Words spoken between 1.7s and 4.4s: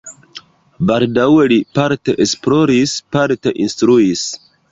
parte esploris, parte instruis.